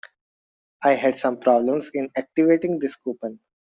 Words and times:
I 0.81 0.95
had 0.95 1.15
some 1.15 1.37
problems 1.37 1.91
in 1.93 2.09
activating 2.17 2.79
this 2.79 2.95
coupon. 2.95 3.39